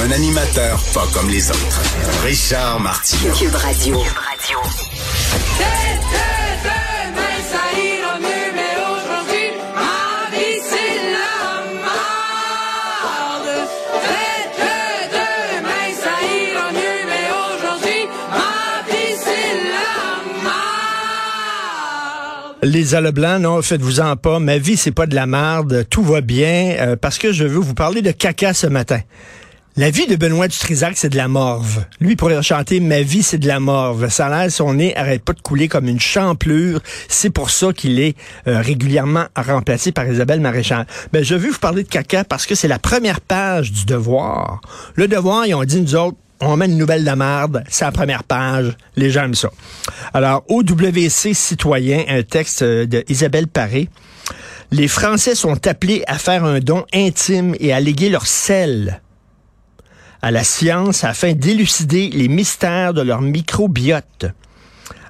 [0.00, 1.82] Un animateur pas comme les autres.
[2.24, 3.34] Richard Martineau.
[3.34, 4.00] Cube Radio.
[22.62, 24.40] Les Blanc, non, faites-vous-en pas.
[24.40, 25.86] Ma vie, c'est pas de la merde.
[25.88, 26.76] Tout va bien.
[26.78, 29.00] euh, parce que je veux vous parler de caca ce matin.
[29.78, 31.84] La vie de Benoît Dutrisac, c'est de la morve.
[32.00, 34.08] Lui pourrait chanter Ma vie, c'est de la morve.
[34.08, 36.80] Ça a l'air, son nez arrête pas de couler comme une champlure.
[37.06, 38.16] C'est pour ça qu'il est
[38.48, 40.84] euh, régulièrement remplacé par Isabelle Maréchal.
[41.12, 44.62] Ben, je veux vous parler de caca parce que c'est la première page du Devoir.
[44.96, 47.92] Le Devoir, ils ont dit, nous autres, on met une nouvelle de merde, c'est la
[47.92, 49.52] première page, les gens aiment ça.
[50.12, 53.88] Alors, OWC Citoyen, un texte euh, de Isabelle Paré.
[54.72, 59.00] Les Français sont appelés à faire un don intime et à léguer leur sel
[60.22, 64.26] à la science afin d'élucider les mystères de leur microbiote.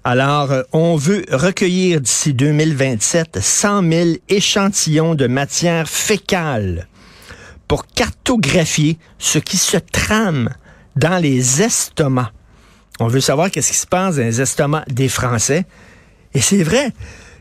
[0.04, 6.88] Alors, euh, on veut recueillir d'ici 2027 100 000 échantillons de matière fécale
[7.66, 10.50] pour cartographier ce qui se trame
[10.96, 12.32] dans les estomacs.
[13.00, 15.66] On veut savoir qu'est-ce qui se passe dans les estomacs des Français.
[16.34, 16.92] Et c'est vrai,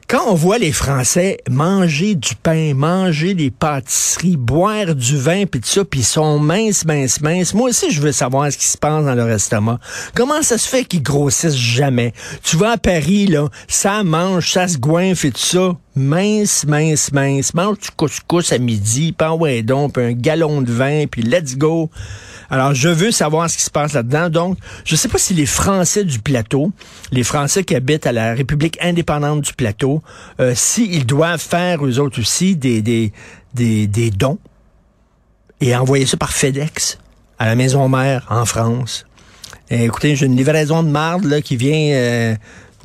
[0.07, 5.59] quand on voit les Français manger du pain, manger des pâtisseries, boire du vin, puis
[5.59, 8.67] tout ça, puis ils sont minces, minces, minces, moi aussi, je veux savoir ce qui
[8.67, 9.79] se passe dans leur estomac.
[10.15, 12.13] Comment ça se fait qu'ils grossissent jamais?
[12.41, 15.75] Tu vas à Paris, là, ça mange, ça se goinfre et tout ça.
[15.93, 17.53] Mince, mince, mince.
[17.53, 21.89] Mange du couscous à midi, puis ouais donc, un galon de vin, puis let's go.
[22.49, 24.29] Alors, je veux savoir ce qui se passe là-dedans.
[24.29, 26.71] Donc, je ne sais pas si les Français du plateau,
[27.11, 30.01] les Français qui habitent à la République indépendante du plateau,
[30.39, 33.11] euh, s'ils doivent faire, eux autres aussi, des, des,
[33.53, 34.39] des, des dons
[35.59, 36.99] et envoyer ça par FedEx
[37.39, 39.05] à la maison mère en France.
[39.69, 42.35] Et écoutez, j'ai une livraison de marde là, qui vient euh,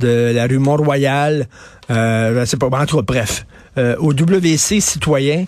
[0.01, 1.47] de la rue Mont-Royal.
[1.91, 3.47] Euh, c'est pas en tout bref.
[3.79, 5.47] Euh, au WC citoyen,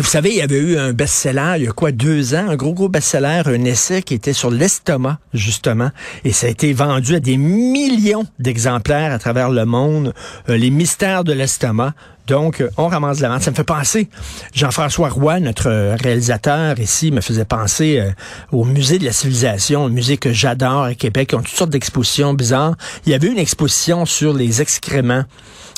[0.00, 2.48] et vous savez, il y avait eu un best-seller il y a quoi, deux ans,
[2.48, 5.90] un gros, gros best-seller, un essai qui était sur l'estomac, justement.
[6.24, 10.14] Et ça a été vendu à des millions d'exemplaires à travers le monde.
[10.48, 11.92] Euh, les mystères de l'estomac.
[12.30, 13.42] Donc, on ramasse de la vente.
[13.42, 14.08] Ça me fait penser,
[14.54, 18.12] Jean-François Roy, notre euh, réalisateur ici, me faisait penser euh,
[18.52, 21.30] au musée de la civilisation, un musée que j'adore à Québec.
[21.32, 22.76] Ils ont toutes sortes d'expositions bizarres.
[23.04, 25.24] Il y avait une exposition sur les excréments.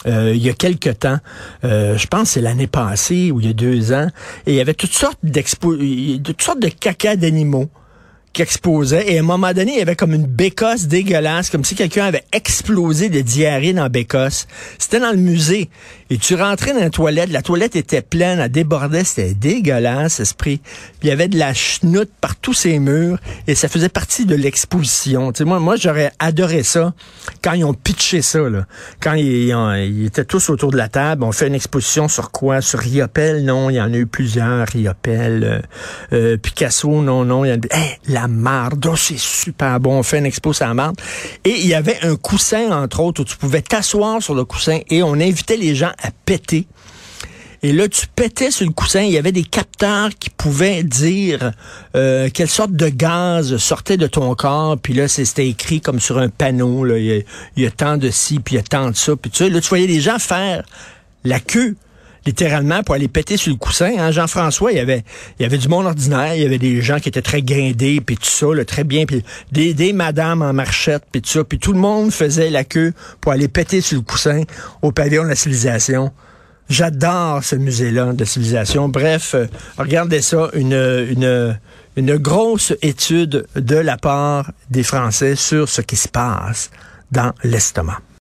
[0.06, 1.18] Euh, il y a quelque temps,
[1.64, 4.08] euh, je pense c'est l'année passée ou il y a deux ans,
[4.46, 5.74] et il y avait toutes sortes d'expo,
[6.22, 7.70] toutes sortes de caca d'animaux
[8.32, 9.12] qui exposait.
[9.12, 12.06] Et à un moment donné, il y avait comme une bécosse dégueulasse, comme si quelqu'un
[12.06, 14.47] avait explosé de diarrhée dans la bécosse.
[14.78, 15.69] C'était dans le musée.
[16.10, 20.59] Et tu rentrais dans la toilette, la toilette était pleine, elle débordait, c'était dégueulasse, esprit.
[20.59, 24.26] Puis il y avait de la chenoute par tous ces murs, et ça faisait partie
[24.26, 25.32] de l'exposition.
[25.32, 26.93] Tu sais, moi, moi j'aurais adoré ça
[27.43, 28.41] quand ils ont pitché ça.
[28.41, 28.66] Là.
[29.00, 32.60] Quand ils, étaient tous autour de la table, on fait une exposition sur quoi?
[32.60, 33.44] Sur Riopel?
[33.44, 34.66] Non, il y en a eu plusieurs.
[34.69, 35.60] Riopel, euh,
[36.12, 37.44] euh, Picasso, non, non.
[37.47, 39.99] Il marde, oh, c'est super bon.
[39.99, 40.97] On fait une expo sur la marde.
[41.44, 44.81] Et il y avait un coussin, entre autres, où tu pouvais t'asseoir sur le coussin
[44.88, 46.66] et on invitait les gens à péter.
[47.65, 51.53] Et là, tu pétais sur le coussin, il y avait des capteurs qui pouvaient dire
[51.94, 54.77] euh, quelle sorte de gaz sortait de ton corps.
[54.78, 56.84] Puis là, c'était écrit comme sur un panneau.
[56.84, 57.21] Là, il, y a,
[57.56, 59.15] il y a tant de ci, puis il y a tant de ça.
[59.15, 60.65] Puis tu sais, là, tu voyais les gens faire
[61.22, 61.77] la queue
[62.27, 63.93] littéralement pour aller péter sur le coussin.
[63.99, 64.10] Hein.
[64.10, 65.05] Jean-François, il y avait
[65.38, 68.00] il y avait du monde ordinaire, il y avait des gens qui étaient très guindés,
[68.00, 71.44] puis tout ça, là, très bien, puis des, des madames en marchette, puis tout ça,
[71.44, 74.43] puis tout le monde faisait la queue pour aller péter sur le coussin
[74.82, 76.12] au pavillon de la civilisation.
[76.69, 78.88] J'adore ce musée-là de civilisation.
[78.88, 79.46] Bref, euh,
[79.76, 86.70] regardez ça, une grosse étude de la part des Français sur ce qui se passe
[87.11, 88.02] dans l'estomac.